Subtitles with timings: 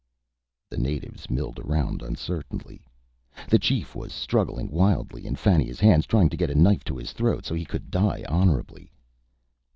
[0.71, 2.87] The natives milled around uncertainly.
[3.47, 7.11] The chief was struggling wildly in Fannia's hands, trying to get a knife to his
[7.13, 8.91] throat, so he could die honorably.